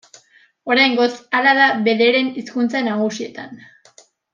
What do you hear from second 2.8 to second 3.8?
nagusietan.